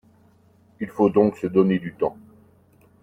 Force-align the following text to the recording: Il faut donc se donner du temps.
Il 0.79 0.87
faut 0.87 1.11
donc 1.11 1.37
se 1.37 1.45
donner 1.45 1.77
du 1.77 1.93
temps. 1.93 2.17